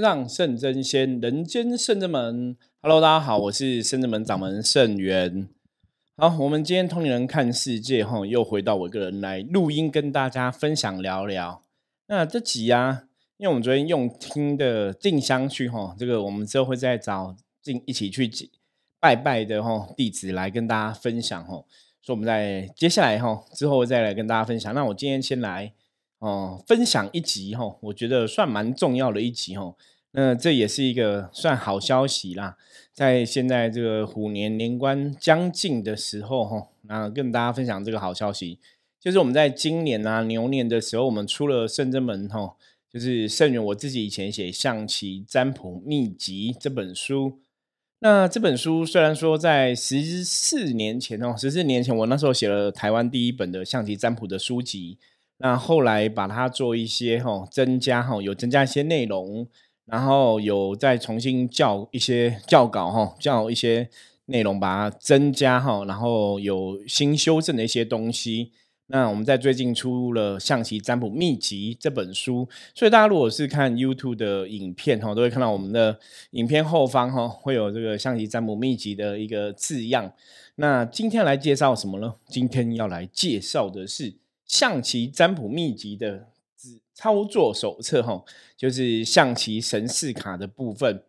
[0.00, 2.56] 让圣真仙，人间圣真门。
[2.80, 5.46] Hello，大家好，我是圣真门掌门圣元。
[6.16, 11.62] 好，我们今天通灵人看世界，哈，又回到我一个人来录音，跟大家分享聊聊。
[12.06, 13.04] 那这集啊，
[13.36, 18.30] 因为我们昨天用听的进香去，哈，这个我们之后会再找进一起去
[18.98, 21.62] 拜拜的哈弟子来跟大家分享，哈。
[22.00, 24.74] 所以我们在接下来哈之后再来跟大家分享。
[24.74, 25.74] 那我今天先来。
[26.20, 29.74] 哦，分享一集哈，我觉得算蛮重要的一集哈。
[30.12, 32.56] 那这也是一个算好消息啦，
[32.92, 38.58] 在现在这个虎年年关将近的时候哈，那跟大家分享这个好消息，
[39.00, 42.54] 就是我们在今年啊牛年的时候，我们出了圣真门哈，
[42.92, 47.38] 就是圣元我自己以前写象棋占卜秘籍这本书。
[48.00, 54.98] 那这本书虽然说在十四年前哦，十四年前我那时候写了台湾第一本的象棋占卜的书籍。
[55.42, 59.46] 那后来把它做一些哈增加哈，有增加一些内容，
[59.86, 63.88] 然后有再重新教一些教稿哈，教一些
[64.26, 68.52] 内容把它增加哈，然后有新修正的一些东西。
[68.88, 75.98] 那我们在最近出了象棋占卜秘籍这本书，所以大家如果是看 YouTube 的影片哈，都会看到我们的
[76.32, 80.12] 影片后方哈会有这个象棋占卜秘籍的一个字样。
[80.56, 82.16] 那今天来介绍什么呢？
[82.26, 84.16] 今天要来介绍的是。
[84.50, 86.26] 象棋占卜秘籍的
[86.92, 88.24] 操作手册，哈，
[88.56, 91.04] 就是象棋神士卡的部分。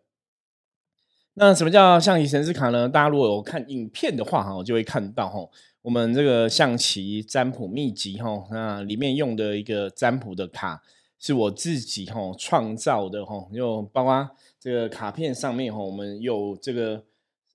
[1.34, 2.88] 那什么叫象棋神士卡呢？
[2.88, 5.50] 大家如果有看影片的话，哈，就会看到，哈，
[5.82, 10.80] 我们这个象棋占卜秘籍，哈，那里面用的一个占卜的卡，
[11.18, 17.02] 是我自己，哈，创造的，哈，就包括这个卡片上面，哈，我们有这个，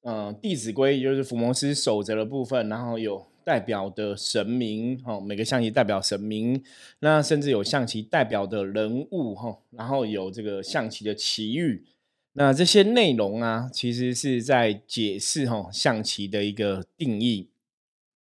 [0.01, 3.25] 嗯，《弟子规》，就是伏魔师守则的部分，然后有。
[3.47, 6.61] 代表的神明哈，每个象棋代表神明，
[6.99, 11.85] 那甚至有象棋代表的人物哈，然后有这个象棋的奇遇，
[12.33, 17.47] 那这些内容啊，其实是在解释哈象棋的一个定义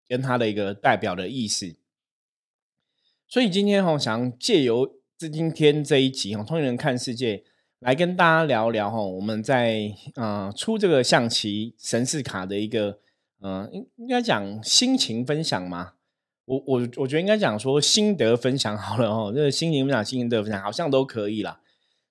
[0.08, 1.76] 跟它的一个代表的意思。
[3.28, 7.44] 所以今天哈，想借由这今天这一集哈，通人看世界
[7.78, 12.98] 来跟大家聊聊哈，我们在啊出这个象棋神士卡的一个。
[13.44, 15.94] 嗯，应应该讲心情分享嘛？
[16.44, 19.32] 我我我觉得应该讲说心得分享好了哦。
[19.34, 21.60] 这个心情分享、心得分享好像都可以啦。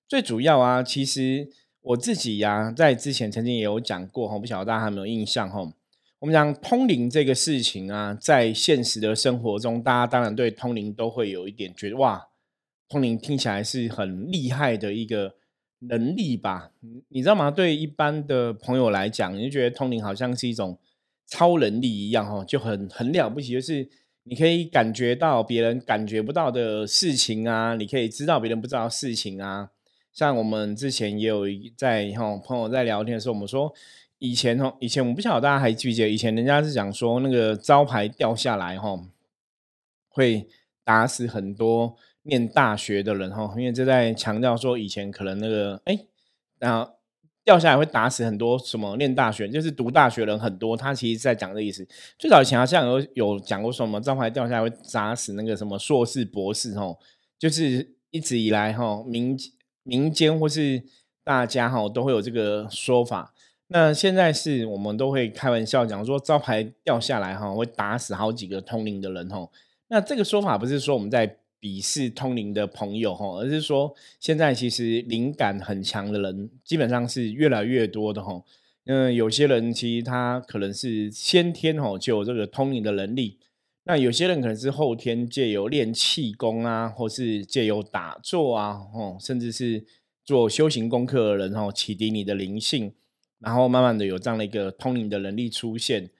[0.06, 1.48] 最主要啊，其实
[1.80, 5.72] 我自己呀，在之前曾经也有讲过哈，不晓得大家有没有印象哈？
[6.18, 12.28] 我们讲通灵这个事情啊，在现实的生活中，大家当然对通灵都会有一点觉得哇，
[12.88, 15.34] 通灵听起来是很厉害的一个
[15.78, 16.72] 能力吧？
[17.08, 17.50] 你知道吗？
[17.50, 20.78] 对一般的朋友来讲，你就觉得通灵好像是一种。
[21.32, 23.88] 超能力一样哈，就很很了不起，就是
[24.24, 29.70] 你可以感觉到别人感觉不到的事情啊，你可以知道别人不知道事情啊。
[30.12, 33.72] 像我们之前也有在哈朋友在聊天的时候，我们说
[34.18, 39.02] 以前哈以前我不晓得大家还记不记得，以前人家是讲说那个招牌掉下来哈，
[40.10, 40.46] 会
[40.84, 45.98] 打死很多念大学的人哈，因为这在强调说以前可能那个哎
[46.58, 46.92] 那。
[47.44, 50.76] 掉下来会打死很多什么念大学，就是读大学人很多。
[50.76, 51.86] 他其实在讲这意思。
[52.18, 56.96] 最早以前好像有有讲过什么招牌掉下来会砸死那个什么硕士博士哦，
[57.38, 59.36] 就是一直以来哈民
[59.82, 60.82] 民间或是
[61.24, 63.34] 大家哈都会有这个说法。
[63.68, 69.48] 那现在是我们都会开玩笑讲说招牌掉下来哈会打死好几个通灵的人哦。
[69.88, 71.38] 那这个说法不是说我们在。
[71.62, 78.42] 鄙视通灵的朋友哈，而是说现在其实灵感很强的人基本上是越来越多的哈。
[78.86, 83.38] 嗯，有些人其实他可能是先天哈就有这个通灵的能力，
[83.84, 89.84] 那有些人可能是后天借由练气功啊，或是借由打坐啊，哦，甚至是
[90.24, 92.92] 做修行功课的人哈，启迪你的灵性，
[93.38, 96.10] 然后慢慢的有这样的一个通灵的能力出现。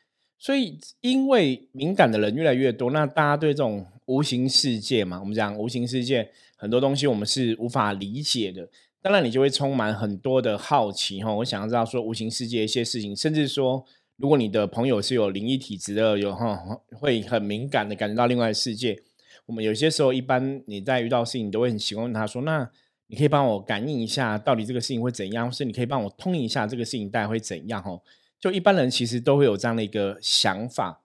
[0.42, 8.68] 所以，因为敏感的人越来越多，那大家对这种无形世界嘛，我们讲无形世界很多东西我们是无法理解的。
[9.00, 11.32] 当然，你就会充满很多的好奇哈。
[11.32, 13.84] 我想要知道说无形世界一些事情，甚至说，
[14.16, 16.58] 如果你的朋友是有灵异体质的，有哈
[16.98, 19.00] 会很敏感的感觉到另外的世界。
[19.46, 22.68] 我们有些时候，一般你在遇到事情，你都会很喜欢问他说：“那
[23.06, 25.46] 你可以帮我感应一下，到底这个事情会怎样？
[25.46, 28.02] 或是你可以帮我通一下这个事情大概会怎样？”哦。
[28.42, 31.04] 就一般人其实都会有这样的一个想法。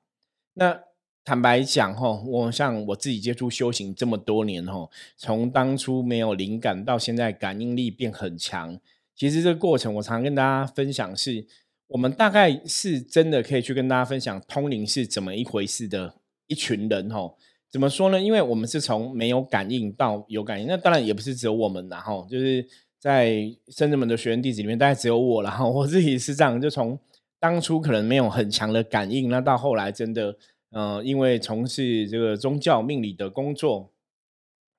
[0.55, 0.81] 那
[1.23, 8.79] 坦白讲，哈，我像我自己接触修行这么多年，哈，从当初没有灵感到现在感应力变很强，
[9.15, 11.45] 其实这个过程我常跟大家分享，是
[11.89, 16.15] 我们大概是真的可以去跟大家分享通灵是怎么一回事的
[16.47, 17.35] 一群人，哈。
[17.69, 18.19] 怎么说呢？
[18.19, 22.65] 因为我们是从没有感应到有感应，那当然也不是只有我们，然后就是
[22.97, 26.97] 在圣人们的学员弟子里面，大概只有我然后我自己是这样，就从
[27.39, 30.35] 当初可能没有很强的感应，那到后来真的，
[30.71, 33.91] 呃，因为从事这个宗教命理的工作，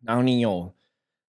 [0.02, 0.72] 然后你有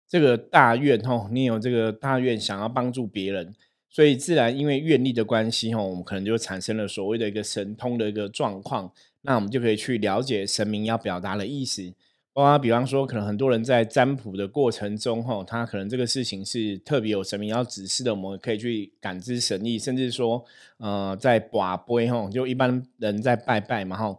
[0.08, 3.54] 这个大愿吼，你有这个大愿想要帮助别人。
[3.92, 8.92] 所以自然因为愿力的关系，哈，我们可能就产生了所谓的一个神通的一个状况。
[9.22, 11.94] 那我们就可以去了解神明要表达的意思。
[12.39, 19.77] 包括比方说，可能很多人在占卜的过程中，哈，他可能这个事情是特别有神明要指示的，我们可以去感知神意。
[19.77, 20.41] 甚至说，
[20.77, 24.18] 呃，在卜杯，哈，就一般人在拜拜嘛，哈，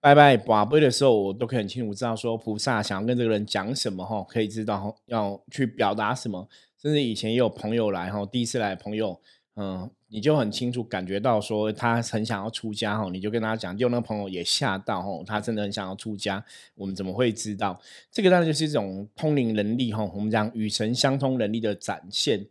[0.00, 6.48] 拜拜卜杯的时候，我都可以很清楚知道说，菩萨想要跟这个人讲什么，哈，可以知道要去表达什么。
[6.82, 9.16] 甚至以前也有朋友来哈，第一次来朋友，
[9.56, 16.42] 嗯，你就很清楚感觉到说他很想要出家哈，你就跟他讲，就那个朋友也吓到哈，他真的很想要出家，
[16.76, 17.78] 我们怎么会知道？
[18.10, 22.46] 这个当然就是一种通灵能力哈，我们讲与神相通能力的展现。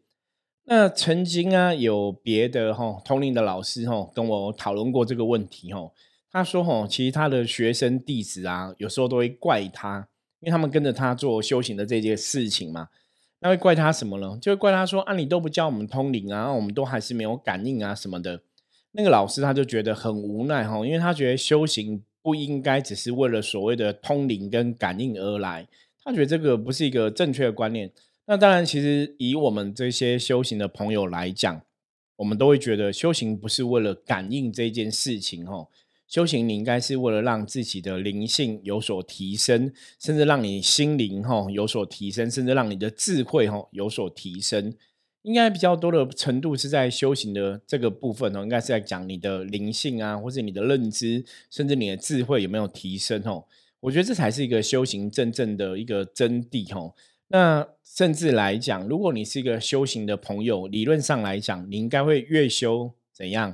[0.65, 5.91] 那曾经啊，有别的哈通灵的老师哈跟我讨论过这个问题哈，
[6.29, 10.07] 他说哈，其实他的学生弟子啊，有时候都会怪他，
[10.41, 12.89] 因为他们跟着他做修行的这件事情嘛。
[13.41, 14.37] 那会怪他什么呢？
[14.41, 18.41] 就会怪他说：“啊，你都不教我们通灵啊，我们都还是没有感应啊什么的。”
[18.91, 25.67] 那个老师他就觉得很无奈哈，因为他觉得修行不应该只是为了所谓的通灵跟感应而来，
[26.03, 27.91] 他觉得这个不是一个正确的观念。
[28.25, 31.61] 那当然，其实以我们这些修行的朋友来讲，
[32.17, 35.67] 我们都会觉得修行不是为了感应这件事情哈。
[36.09, 44.73] 修行，你应该是为了让自己的灵性有所提升，甚至让你心灵哈有所提升，甚至让你的智慧哈有所提升。
[45.21, 53.45] 应该比较多的程度是在修行的这个部分哦，应该是在讲你的灵性啊，或者你的认知，甚至你的智慧有没有提升哦。
[53.81, 56.95] 我觉得这才是一个修行真正的一个真谛哦。
[57.27, 63.53] 那甚至来讲，如果你是一个修行的朋友，理论上来讲，你应该会越修怎样？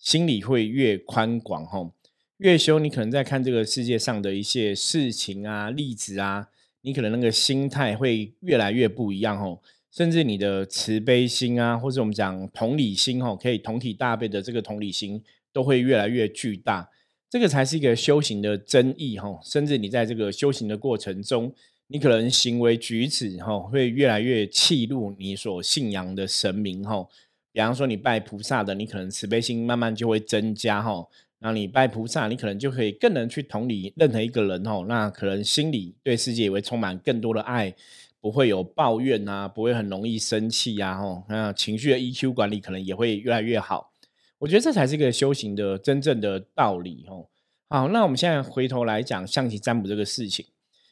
[0.00, 1.92] 心里会越宽广哈，
[2.38, 6.48] 越修你可能在看这个世界上的一些事情啊、例子啊，
[6.80, 9.60] 你可能那个心态会越来越不一样哈，
[9.92, 16.88] 甚至你的慈悲心啊，或者我们讲同理心哈，可以同体大悲的这个同理心都会越来越巨大，
[17.28, 19.38] 这个才是一个修行的真意哈。
[19.44, 21.52] 甚至你在这个修行的过程中，
[21.88, 27.06] 你可能行为举止哈会越来越契入你所信仰的神明哈。
[27.52, 31.06] 比方说，你拜菩萨的，你可能慈悲心慢慢就会增加哈。
[31.40, 34.84] 然后你拜菩萨，你可能就可以更能去同理任何一个人哈。
[34.86, 37.74] 那可能心里对世界也会充满更多的爱，
[38.20, 41.24] 不会有抱怨啊，不会很容易生气呀哈。
[41.28, 43.90] 那情绪的 EQ 管理可能也会越来越好。
[44.38, 47.26] 我觉得这才是一个修行的真正的道理哦。
[47.68, 50.44] 好，那我们现在回头来讲象棋占卜这个事情，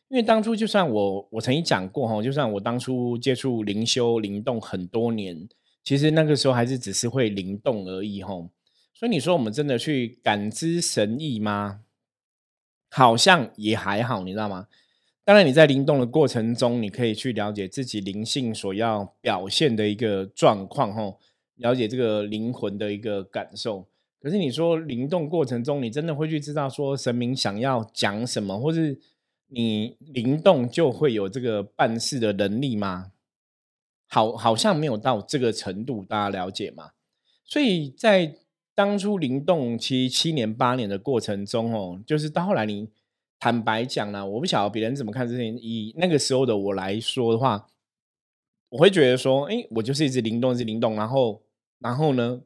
[0.08, 5.46] 因为当初就算我我曾经讲过哈，就算我当初接触灵修灵动很多年。
[5.88, 8.50] 其实那个时候还是只是会灵动而已吼，
[8.92, 11.80] 所以你说我们真的去感知神意吗？
[12.90, 14.66] 好像也还好，你知道吗？
[15.24, 21.18] 当然你在灵动的过程中，你可以去了解自己灵性所要表现的一个状况吼，
[21.54, 23.88] 了解这个灵魂的一个感受。
[24.20, 29.00] 可是你说灵动过程中，你真的会去知道说神明想要讲什么，或是
[29.46, 33.12] 你灵动就会有这个办事的能力吗？
[34.08, 36.90] 好，好像没有到这个程度，大家了解吗？
[37.44, 38.34] 所以在
[38.74, 42.88] 当初灵动期七年八年的过程中，哦，就是到后来，你
[43.38, 45.56] 坦白讲呢，我不晓得别人怎么看这件。
[45.56, 47.68] 以那个时候的我来说的话，
[48.70, 51.42] 我会觉得说，哎，我就是一直灵动，一直灵动，然后，
[51.78, 52.40] 然后呢，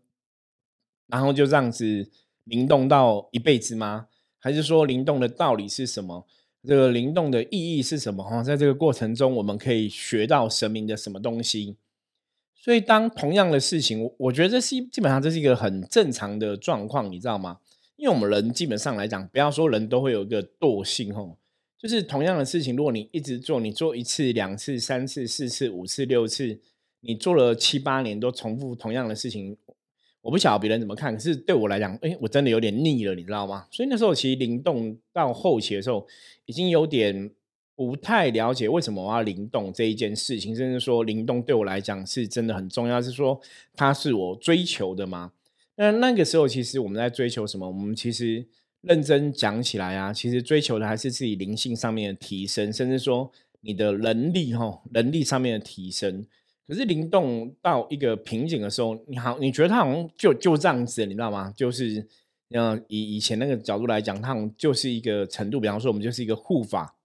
[1.07, 2.11] 然后就这样子
[2.45, 4.09] 灵动到一辈子吗？
[4.39, 6.27] 还是说灵动的道理是什么？
[6.67, 8.23] 这个灵动的意义是什么？
[8.23, 11.77] 哈，在这个过程中，我们可以学到神明的什么东西？
[12.55, 17.59] 所以，当同样的事情，我我觉得这是基本上这是一个很正常的状况，你知道吗？
[17.97, 21.37] 因为我们人基本上来讲，不要说人都会有一个惰性，哈，
[21.77, 26.61] 就是同样的事情，如果你一直做，你做一次、两次、三次、四次、五次、六次，
[27.01, 29.57] 你做了七八年都重复同样的事情。
[30.23, 33.67] 我不晓得别人怎么看，可是对我来讲，哎，我真的有点腻了，你知道吗？
[33.73, 36.07] 所以那时候其实灵动到后期的时候，
[36.47, 37.31] 已经有点
[37.75, 43.41] 不太了解为什么我要灵动这一件事情，甚至说灵动对我来讲是真的很重要，是说
[43.75, 45.33] 它是我追求的吗？
[45.75, 47.67] 那那个时候其实我们在追求什么？
[47.67, 48.47] 我们其实
[48.83, 56.25] 认真讲起来啊，其实追求的还是自己灵性上面的提升，甚至说你的能力哈，能力上面的提升。
[56.73, 61.53] 可是灵动到一个瓶颈的时候，你好，你觉得它好像就就这样子，你知道吗？
[61.55, 62.09] 就是
[62.49, 65.61] 嗯以以前那个角度来讲，它好像就是一个程度。
[65.61, 66.97] 比方说，我们就是一个护法，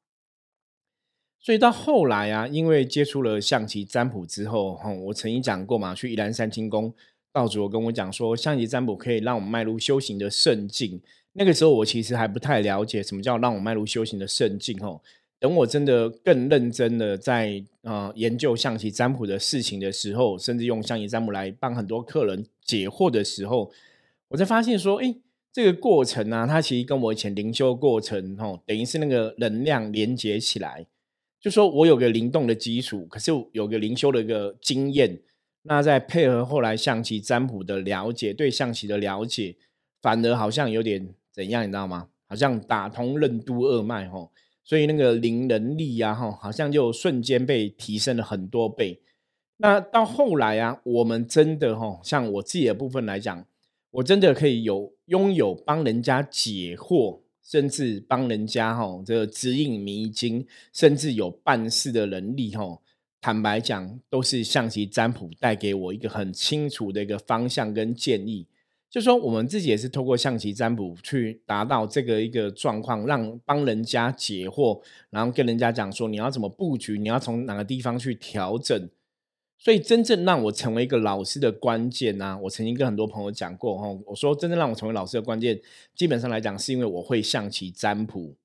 [1.41, 6.93] 所以到后来啊，因为接触了象棋占卜之后，哈，我曾经讲过嘛，去宜兰三清宫，
[7.33, 11.01] 道主跟我讲说，象棋占卜可以让我们迈入修行的圣境。
[11.33, 15.01] 那个时候我其实还不太了解什么叫让我迈入修行的圣境，哦。
[15.39, 23.71] 等我真的更认真的在啊研究象棋占卜的事情的时候，甚至用象棋占卜来帮很多客人解惑的时候，
[24.29, 25.15] 我才发现说，哎。
[25.53, 30.85] 这个过程呢，它其实跟我以前灵修过程，吼，等于是那个能量连接起来。
[31.41, 35.19] 就说我有个灵动的基础，可是有个灵修的一个经验，
[35.63, 39.55] 那再配合后来象棋占卜的了解，对象棋的了解，
[39.99, 42.09] 反而好像有点怎样，你知道吗？
[42.27, 44.31] 好像打通任督二脉，吼，
[44.67, 48.99] 所以那个灵能力呀，吼，好像就瞬间被提升了很多倍。
[49.59, 53.45] 那到后来啊，我们真的，吼，像我自己的部分来讲。
[53.91, 62.77] 我真的可以有拥有帮人家解惑，甚至帮人家哈这个指引迷津，甚至有办事的能力哈。
[63.21, 68.45] 坦白讲，都是象棋占卜带给我一个很清楚的一个方向跟建议。
[68.97, 78.89] 就说我们自己也是透过象棋占卜去达到这个一个状况，让帮人家解惑，然后跟人家讲说你要怎么布局，你要从哪个地方去调整。
[79.59, 85.61] 所以，真正让我成为一个老师的关键呢，我曾经跟很多朋友讲过哈，我说真正让我成为老师的关键，
[85.95, 88.35] 基本上来讲，是因为我会象棋占卜。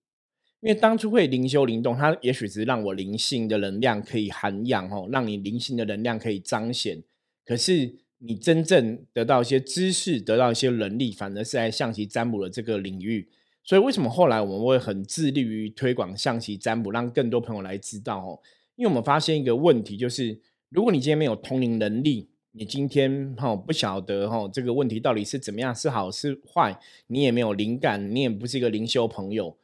[0.60, 7.02] 因为当初会灵修灵动，它也许只是让我灵性的能量可以涵养哦，让你灵性的能量可以彰显。
[7.46, 13.28] 可是，你真正得到一些知识，得到一些能力，反而是在象棋占卜的这个领域。
[13.64, 18.40] 所以，为什么后来我们会很致力于推广象棋占卜，让更多朋友来知道哦？
[18.76, 20.40] 因为我们发现一个问题，就是。
[20.74, 29.54] 如果你今天没有通灵能力，你今天哈不晓得哈这个问题到底是怎么样，是好是坏，你也没有灵感，你也不是一个灵修朋友，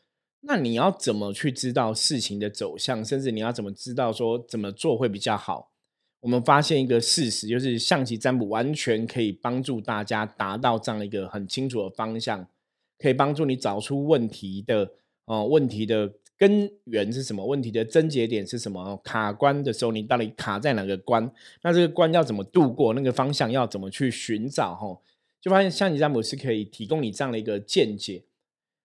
[0.42, 5.70] 那你要怎么去知道事情的走向，甚至你要怎么知道说怎么做会比较好？
[6.20, 12.46] 我们发现一个事实，就是象棋占卜完全可以帮助大家达到这样一个很清楚的方向，
[12.98, 14.92] 可以帮助你找出问题的
[15.25, 16.12] 哦问题的。
[16.38, 17.44] 根源是什么？
[17.44, 18.96] 问题的症结点是什么？
[19.02, 21.28] 卡关的时候，你到底卡在哪个关？
[21.62, 22.94] 那这个关要怎么度过？
[22.94, 24.72] 那个方向要怎么去寻找？
[24.72, 24.96] 哈，
[25.40, 28.22] 就发现象棋占卜是可以提供你这样的一个见解。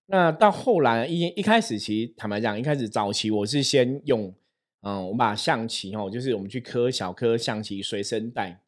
[0.08, 4.34] 那到后来一一开始，其实坦白讲，一开始早期我是先用，
[4.84, 8.62] 嗯，我把象棋哈，就是我们去磕小颗象棋随身带，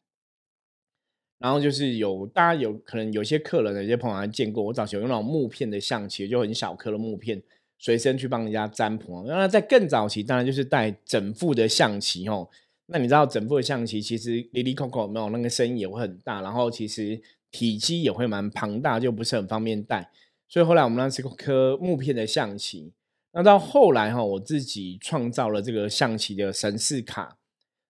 [1.38, 7.42] 然后就是有大家有可能有些客人、有些朋友还见过我早期用那种木片的象棋，就很小颗的木片。
[7.78, 12.48] 随身去帮人家占卜，那在更早期，当然就是带整副的象棋哦。
[12.86, 17.20] 那你知道整副的象棋其实里里扣扣没有那个声音也会很大，然后其实
[17.50, 20.10] 体积也会蛮庞大，就不是很方便带。
[20.48, 22.94] 所以后来我们那是颗木片的象棋。
[23.36, 27.36] 那到后来哈，我自己创造了这个象棋的神士卡。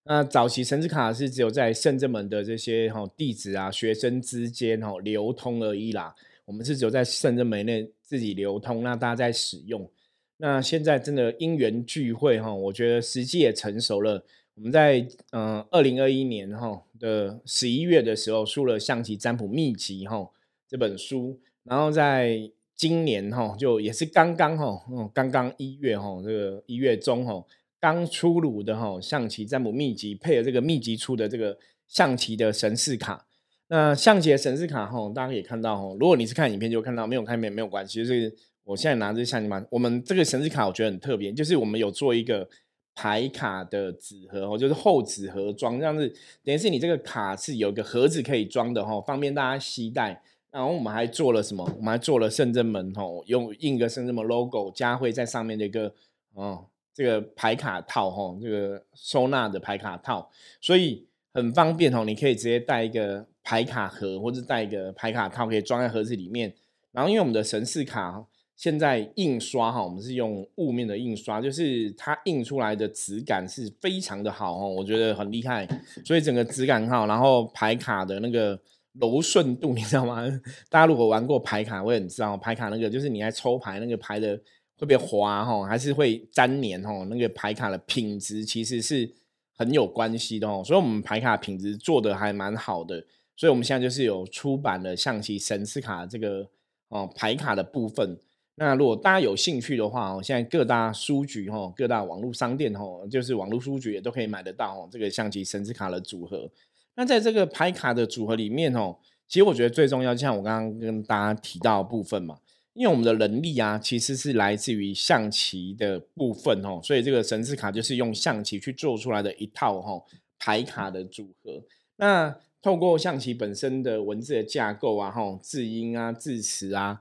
[0.02, 6.14] 那早期神士卡是只有在圣正门的这些哈弟子啊、学生之间哈流通而已啦。
[6.44, 7.90] 我们是只有在圣正门内。
[8.08, 9.90] 自己流通，那大家在使用。
[10.36, 14.24] 那现在真的因缘聚会哈，我觉得时机也成熟了。
[14.54, 20.30] 我们在嗯二零二一年哈的十一月的时候，出了《象棋占卜秘籍》哈
[20.68, 27.42] 这本书，然后在今年哈就也是刚刚哈嗯刚刚一月哈这个一月中哈
[27.80, 31.56] 刚出炉的哈《象棋占卜秘籍》，配合这个秘籍出的这个
[31.88, 33.26] 象棋的神士卡。
[33.68, 37.98] 那象棋的神士卡哈，大家可以看到哈，如果你是看影片就看到，没有看影片没有关系。
[37.98, 42.48] 就是我现在拿着象棋嘛，我们这个神士卡我觉得很特别，就是我们有做一个
[42.94, 46.08] 牌卡的纸盒哦，就是厚纸盒装，这样子
[46.44, 50.22] 等于是你这个卡是有一个盒子可以装的哈，方便大家携带。
[50.56, 51.62] 然后我们还做了什么？
[51.76, 55.92] 我们还做了圣正门哦，用印个圣正门 logo，加会在上面的一个
[56.32, 63.26] 哦，这个牌卡套哈，这个收纳的牌卡套，所以很方便哦，你可以直接带一个。
[63.48, 66.52] 牌卡盒或者带一个牌卡套，可以装在盒子里面。
[66.90, 75.64] 然后，因为我们的神士卡现在印刷哈，我们是用雾面的印刷，就是它印出来的质感是非常的好哦，我觉得很厉害。
[76.04, 78.60] 所以整个质感很好，然后牌卡的那个
[79.00, 80.26] 柔顺度，你知道吗？
[80.68, 84.36] 大家如果玩过牌卡，会很知道牌卡那个就是你在抽牌那个牌的
[84.78, 87.04] 会不会滑哈，还是会粘黏哈？
[87.10, 89.10] 那个牌卡的品质其实是
[89.56, 90.62] 很有关系的哦。
[90.64, 93.04] 所以我们牌卡品质做的还蛮好的。
[93.36, 96.48] 所以，我们现在就是有出版了象棋神士卡这个
[96.88, 98.18] 哦牌卡的部分。
[98.54, 104.88] 那如果大家有兴趣的话哦，现在各大书局哈、各大网络商店哈，就是网络书局也都可以买得到哦。
[104.90, 106.50] 这个象棋神士卡的组合。
[106.96, 108.96] 那在这个牌卡的组合里面哦，
[109.28, 112.38] 其实我觉得最重要，就像我刚刚跟大家提到部分嘛，
[112.72, 120.02] 因为我们的能力啊，其实是来自于象棋的部分哦，所以这个神士卡就是用象棋去做出来的一套哈
[120.38, 121.62] 牌卡的组合。
[121.96, 127.00] 那透过象棋本身的文字的架构啊，哈字音啊字词啊，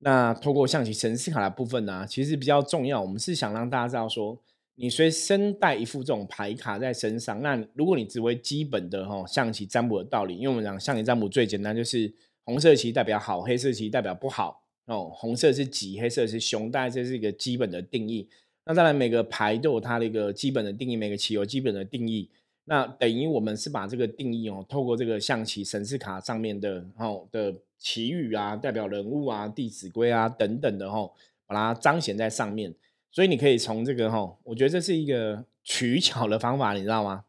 [0.00, 3.00] 那透过象棋神士卡的部分呢，其实比较重要。
[3.00, 4.38] 我们是想让大家知道说，
[4.76, 12.12] 你随身带一副这种牌卡在身上，那如果你只会基本的哈象棋占卜的道理，因为我们讲象棋占卜最简单就是
[12.44, 14.62] 红色棋代表好，黑色棋代表不好。
[14.86, 18.28] 哦，红色是吉，黑色是凶，大概这是一个基本的定义。
[18.66, 22.28] 那当然，每个牌都有它的一个基本的定义，每个棋有基本的定义。
[22.66, 31.10] 那等于我们是把这个定义哦，透过这个象棋神士卡上面的哦的棋语啊，代表人物啊、弟子规啊等等的哦，
[31.46, 32.74] 把它彰显在上面。
[33.14, 37.24] 所以你可以从这个哈，我觉得这是一个取巧的方法，你知道吗？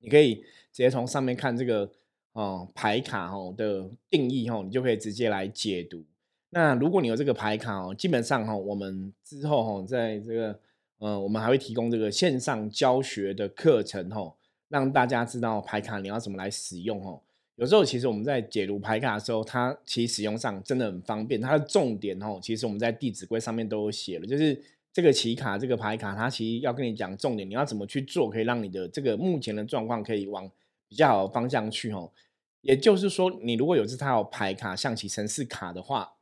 [0.00, 1.90] 你可以直接从上面看这个
[2.32, 6.04] 哦牌卡哦的定义哦，你就可以直接来解读。
[6.50, 10.60] 那如果你有这个牌卡哦，基本上哈，我们之后哈，在这个
[10.98, 14.34] 呃，我们还会提供这个线上教学的课程哦，
[14.68, 17.22] 让大家知道牌卡你要怎么来使用哦。
[17.56, 21.40] 有时候其实我们在解读牌卡的时候，它其实使用上真的很方便。
[21.40, 30.50] 它的重点哦，其实我们在弟子规上面都有写了，就是这个棋卡、这个牌卡，它其实要跟你讲重点，你要怎么去做，可以让你的这个目前的状况可以往
[30.88, 32.12] 比较好的方向去哦。
[32.60, 36.14] 也就是说，你如果有这套牌卡、象棋城市卡的话，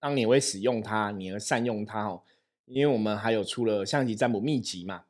[0.00, 2.22] 当你会使用它，你要善用它哦，
[2.66, 5.04] 因为我们还有出了象棋占卜秘籍嘛，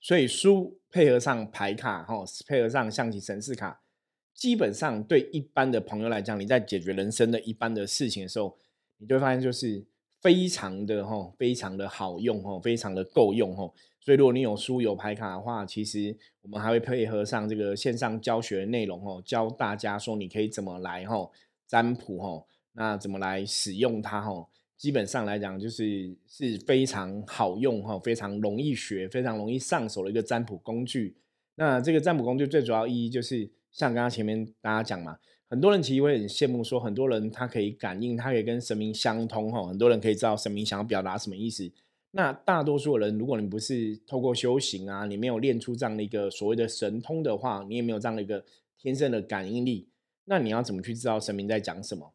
[0.00, 3.82] 所以书配合上牌卡哈，配合上象棋神士卡，
[4.34, 8.56] 基本上对一般的朋友来讲，你在解决人生的一般的事情的时候，
[8.98, 9.84] 你就会发现就是
[10.20, 13.70] 非常的哈，非常的好用哈，非常的够用哈。
[14.00, 21.30] 所以如果你有书有牌卡的话，其实我们还会配合上这个线上教学内容哦，教大家说你可以怎么来哈
[21.66, 22.46] 占卜哈。
[22.72, 24.20] 那怎么来使用它？
[24.20, 24.46] 哈，
[24.76, 31.16] 基本上来讲，就是是非常好用哈，非常容易学，非常容易上手的一个占卜工具。
[31.54, 41.70] 那这个占卜工具最主要意义就是，像刚刚前面大家讲嘛，很多人其实会很羡慕，说很多人他可以感应，他可以跟神明相通哈，很多人可以知道神明想要表达什么意思。
[42.10, 48.44] 那大多数人，如果你不是透过修行啊，你没有练出这样的一个所谓的神通的话，你也没有这样的一个
[48.78, 49.88] 天生的感应力，
[50.24, 52.12] 那你要怎么去知道神明在讲什么？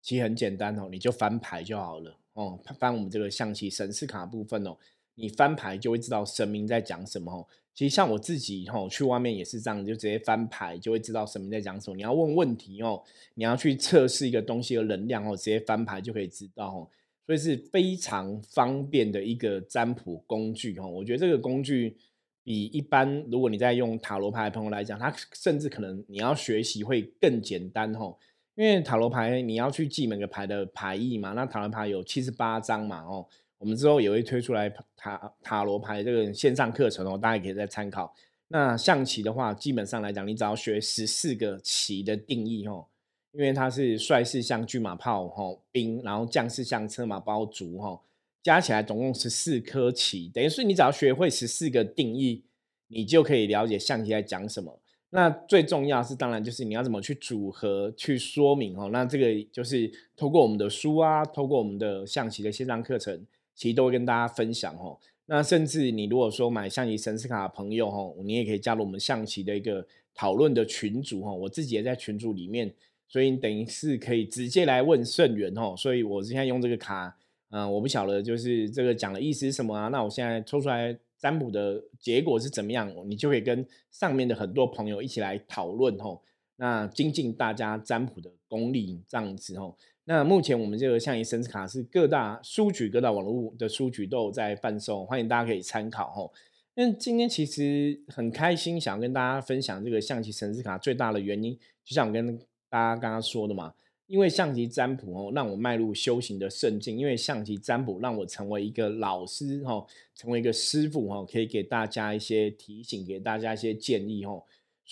[0.00, 2.58] 其实很简单哦，你就翻牌就好了哦。
[2.78, 4.76] 翻我们这个象棋神士卡部分哦，
[5.16, 7.46] 你翻牌就会知道神明在讲什么哦。
[7.74, 11.96] 其实像我自己哦，去外面也是这样，就直接翻牌就会知道神明在讲什么。
[11.96, 13.02] 你要问问题哦，
[13.34, 16.88] 你要去测试一个东西的能量哦，直接翻牌就可以知道哦。
[17.24, 20.86] 所以是非常方便的一个占卜工具哦。
[20.86, 21.96] 我觉得这个工具
[22.42, 28.14] 比一般如果你在用塔罗牌的朋友来讲，它甚至可能你要学习会更简单哦。
[28.54, 33.26] 因为塔罗牌你要去记每个牌的牌意嘛，那塔罗牌有七十八张嘛，哦，
[33.62, 38.12] 我们之后也会推出来塔塔罗牌这个线上课程哦，大家可以再参考。
[38.48, 42.84] 那象棋的话，基本上来讲，你只要学十四个棋的定义哦，
[43.30, 48.02] 因为它是帅士像车马炮吼兵，然后将士像车马包卒吼，
[48.42, 52.42] 加起来总共十四颗棋，等于是你只要学会十四个定义，
[52.88, 54.76] 你就可以了解象棋在讲什么。
[55.10, 58.88] 那最重要是，当然就是你要怎么去组合、去说明哦。
[58.90, 64.98] 那这个就是透过我们的书啊，透过我们的象棋的线上课程，其实都会跟大家分享哦。
[65.26, 71.34] 那甚至你如果说买象棋神士卡的朋友哦，你也可以加入我们象棋的一个讨论的群组哦。
[71.34, 72.74] 我自己也在群组里面，
[73.08, 75.74] 所以你等于是可以直接来问圣元哦。
[75.76, 77.16] 所以我现在用这个卡，
[77.50, 79.88] 嗯，我不晓得就是这个讲的意思是什么啊？
[79.88, 80.98] 那我现在抽出来。
[81.22, 82.92] 占卜的结果是怎么样？
[83.08, 86.20] 你就可以跟上面的很多朋友一起来讨论吼，
[86.56, 89.78] 那精进大家占卜的功力这样子吼。
[90.04, 96.32] 那目前我们这个象棋神卡是各大书局、各大网络的书局都有在贩售，欢迎大家可以参考吼。
[96.74, 102.36] 那今天其实很开心，想跟大家分享这个象棋神卡最大的原因，就像我跟
[102.68, 103.74] 大家刚刚说的嘛。
[104.08, 114.42] 因为象棋占卜哦，让我迈入修行的圣境；因为象棋占卜让我成为一个老师哦，成为一个师傅哦，可以给大家一些提醒，给大家一些建议哦。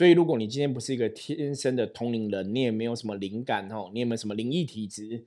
[0.00, 5.26] 所以，如果你今天不是一个天生的通灵人，你也没有什么灵感哦，你也没有什么灵异体质？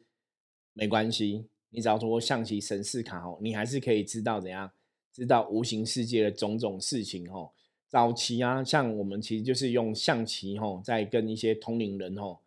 [0.73, 4.71] 没关系，你只要通过象棋神士卡哦，你还是可以知道怎样，
[5.13, 7.51] 知道无形世界的种种事情哦。
[7.87, 12.39] 早期啊，像我们其实就是用象棋哦，在跟一些通灵人哦。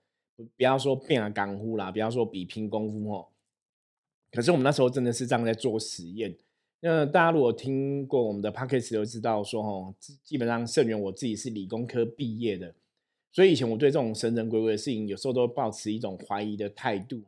[0.57, 3.29] 不要说变啊干呼啦，不要说比拼功夫哦。
[4.33, 6.37] 可是我们那时候真的是这样在做实验。
[6.81, 12.75] 那大家如果听过我们的 p o c k e 都知道说哦，基本上圣元我自己是理工科毕业的，
[13.33, 17.23] 所以以前我对这种神神鬼鬼的事情，有时候都保持一种怀疑的态度。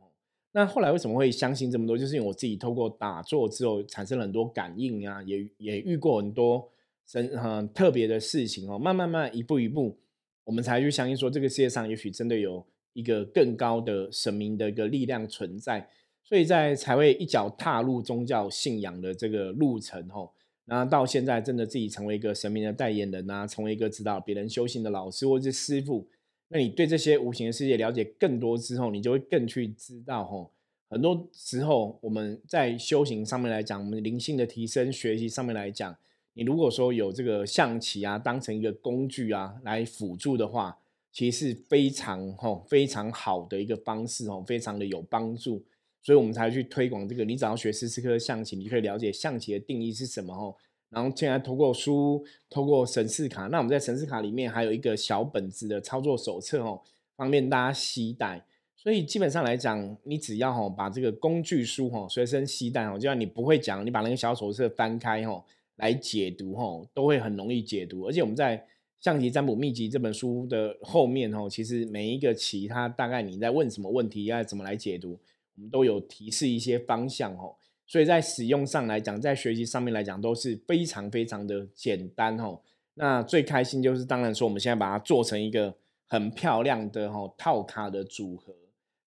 [0.51, 1.97] 那后来为什么会相信这么多？
[1.97, 6.67] 就是因为我自己透过打坐之后产生了很多感应啊，也也遇过很多
[7.05, 8.79] 神很特别的事情哦。
[8.79, 9.97] 慢慢慢一步一步，
[10.43, 15.87] 我们才去相信说，这个世界上也许真的有一个更高的神明的一个力量存在，
[16.29, 20.31] 所以在才会一脚踏入宗教信仰的这个路程吼。
[20.65, 26.07] 然后到现在，真的自己成为一个神明的代言人啊，成为一个指导别人修行的老师或者是师傅。
[26.49, 30.51] 那你对这些无形的世界了解更多之后，你就会更去知道，吼，
[30.87, 35.97] 很多时候我们在修行上面来讲，我们灵性的提升、学习上面来讲，
[36.33, 40.77] 你如果说有这个象棋啊，当成一个工具啊来辅助的话，
[41.11, 45.63] 其实是非常吼非常好的一个方式哦，非常的有帮助，
[46.01, 47.23] 所以我们才去推广这个。
[47.25, 50.55] 你只要学十四颗象棋，你就可以了解象棋的定义是什么哦。
[50.89, 56.81] 然后现在通过书，通过神士卡，那我们在神士卡里面还有一个小本子的操作手册哦，
[57.15, 58.43] 方便大家携带。
[58.75, 65.43] 所以基本上来讲，你只要哈把这个工具书哈随身携带哦，就像你不会讲，你把那个小手册翻开哈
[65.75, 68.07] 来解读哈，都会很容易解读。
[68.07, 68.65] 而且我们在
[69.01, 75.19] 象棋占卜秘籍这本书的后面哦，其实每一个棋它大概你在问什么问题，要怎么来解读，
[75.59, 77.53] 我们都有提示一些方向哦。
[77.85, 82.61] 所以在使用上来讲，在学习上面来讲都是非常非常的简单哦。
[82.93, 85.75] 那最开心就是当然说，我们现在把它做成一个
[86.07, 88.53] 很漂亮的哈套卡的组合，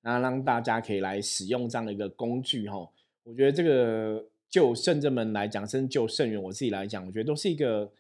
[0.02, 2.86] 然后让大家可以来使用这样的一个工具哈。
[3.22, 7.90] 我觉得这个就圣正门来讲，甚至就圣元我自己来讲，我觉得都是一个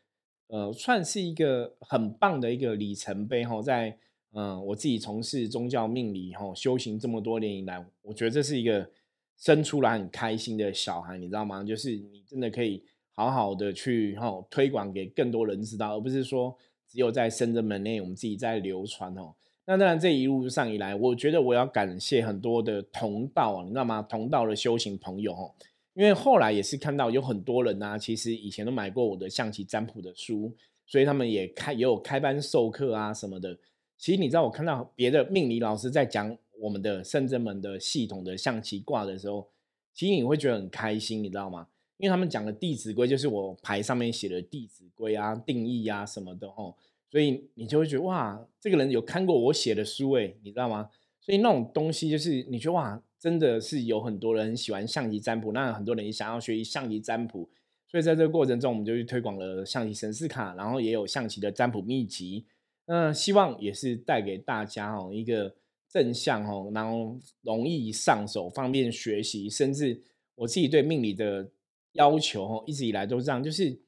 [0.48, 3.62] 呃，算是一个很棒的一个里程碑哈。
[3.62, 3.96] 在
[4.32, 8.88] 嗯，我自己从事宗教命理哈，修行这么多年以来，我觉得这是一个。
[9.34, 11.64] 生出来很开心的小孩，你知道吗？
[11.64, 19.34] 就是你真的可以好好的去哈推广给更多人知道，而不是说只有在深圳门内我们自己在流传哦。
[19.64, 24.00] 那当然这一路上以来，我觉得我要感谢很多的同道啊，你知道吗？
[24.02, 25.50] 同道的修行朋友哦，
[25.94, 30.54] 因为后来也是看到有很多人啊，其实以前都买过我的象棋占卜的书，
[30.86, 33.58] 所以他们也开也有开班授课啊什么的。
[34.02, 36.36] 其实你知道，我看到别的命理老师在讲。
[36.58, 39.48] 我们的圣真门的系统的象棋卦的时候，
[39.92, 41.66] 其实你会觉得很开心，你知道吗？
[41.96, 46.76] 因为他们讲的《弟子规》就是我牌上面写的《弟子规》啊、定义啊什么的吼，
[47.10, 50.88] 所以你就会觉得哇，这个人有看过我写的书诶，你知道吗？
[51.20, 57.50] 所以那种东西就是你觉得哇，真的是有很多人喜欢象棋占卜，那很多人也想要学习象棋占卜，
[57.88, 62.44] 所以在这个过程中，我们就去推广了象棋神士卡，然后也有象棋的占卜秘籍，
[62.86, 65.54] 那希望也是带给大家哦一个。
[65.92, 70.00] 正向哦，然后容易上手，方便学习，甚至
[70.34, 71.46] 我自己对命理的
[71.92, 73.78] 要求哦，一直以来都是这样，就是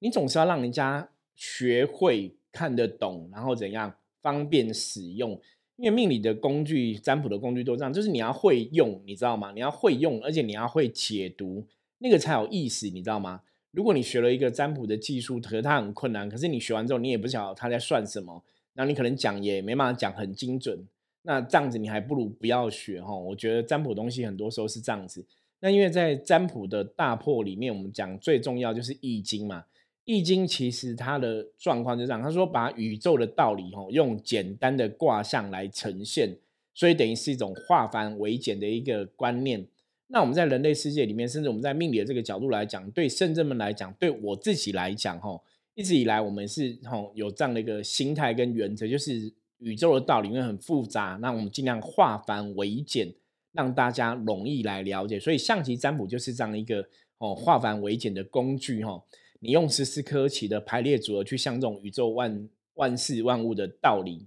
[0.00, 5.40] 你总是要让人家学会看得懂，然后怎样方便使用。
[5.76, 9.50] 因为命理的工具、占卜的工具都这样，就是你要会用，你知道吗？
[9.52, 13.40] 你要会用，而且你要会解读，那个才有意思，你知道吗？
[13.74, 18.40] 如果你学了一个占卜的技术，可是它很困难，可是你学完之后，你也不晓得他在算什么，
[18.72, 20.86] 然后你可能讲也没办法讲很精准。
[21.22, 25.24] 那这样子你还不如不要学哈，我觉得占卜东西很多时候是这样子。
[25.60, 29.64] 那因为在占卜的大破里面，我们讲最重要就是易经嘛。
[30.04, 36.36] 易经其实它的状况就这样，他说把宇宙的道理哈用简单的卦象来呈现，
[36.74, 39.66] 所以等于是一种化繁为简的一个观念。
[40.14, 45.38] 那我们在人类世界里面，甚至我们在命理的这个角度来讲，对圣人们来讲，对我自己来讲哈，
[45.74, 49.30] 一直以来我们是哈有这样的一个心态跟原则，就是。
[49.58, 53.10] 宇宙的道理因为很复杂，那我们尽量化繁为简，
[53.52, 55.18] 让大家容易来了解。
[55.18, 59.02] 所以象棋占卜就是这样一个哦化繁为简的工具哈。
[59.40, 64.26] 你用十四颗棋的排列组合去像这种宇宙万万事万物的道理，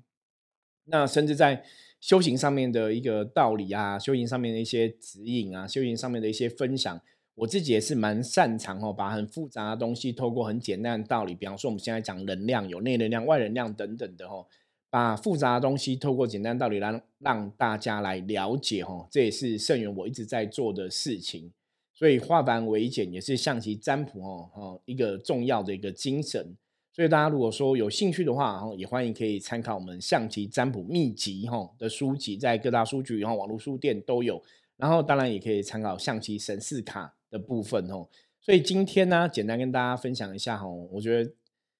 [0.86, 1.64] 那甚至在
[2.00, 7.02] 修行上面的一个道理啊，修行上面的一些指引啊，修行上面的一些分享，
[7.36, 14.46] 我自己也是蛮擅长哦，把很复杂的东西透过很简单的道理，比方说我们现在讲能量，有内能量、外能量等等的哦。
[14.90, 21.52] 把复杂的东西透过简单道理让让大家来了解哦，这也是圣元我一直在做的事情。
[21.94, 26.56] 所以化繁为简也是象棋占卜哦哦一个重要的一个精神。
[26.98, 34.42] 所以大家如果说有兴趣的话，哈，也欢迎可以参考我们象棋占卜秘籍哈的书籍，在各大书局然后网络书店都有。
[34.78, 38.08] 然后当然也可以参考象棋神士卡的部分哦。
[38.42, 41.32] 所以今天呢，简单跟大家分享一下哈，我觉得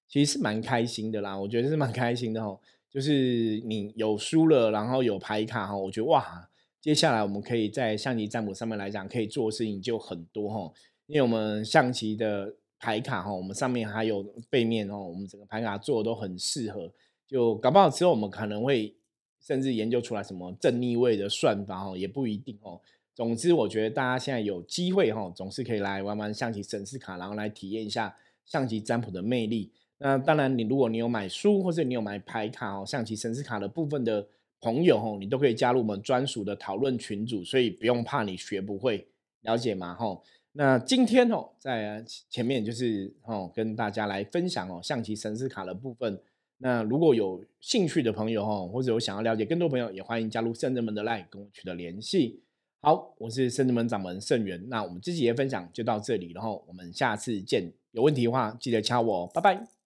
[0.06, 2.56] 其实是蛮开心的啦，我觉得是蛮开心的哈。
[2.88, 6.48] 就是你有输了，然后有牌卡哈，我觉得哇，
[6.80, 10.72] 接下来我们可以在象棋占卜上面来讲，可以做的事情就很多哈。
[11.06, 16.90] 因为我们象棋的牌卡哈，我们上面还有背面哦，我们整个牌卡做的都很适合。
[17.26, 18.94] 就搞不好之后我们可能会
[19.40, 22.80] 甚至研究出来什么正逆位的算法哦，也不一定哦。
[23.14, 29.72] 总之，我觉得大家现在有机会哈，总是可以来玩玩象棋神士卡，然后来体验一下象棋占卜的魅力。
[29.98, 34.24] 那当然，你如果你有买书或者你有买牌卡哦，象棋神士卡的部分的
[34.60, 39.08] 朋友哦，你都可以加入我们专属的讨论群组，所以不用怕你学不会，
[39.42, 39.94] 了解吗？
[39.94, 40.22] 吼，
[40.58, 46.20] 那今天哦，在前面就是哦，跟大家来分享哦，象棋神士卡的部分。
[46.56, 52.42] 那如果有兴趣的朋友哦，或者有想要了解更多朋友，也欢迎加入圣人门的 LINE 跟我取得联系。
[52.80, 57.72] 好，我是圣人门掌门圣元，那我们这期的分享就到这里，然后我们下次见。
[57.92, 59.77] 有问题的话，记得敲我，哦拜拜。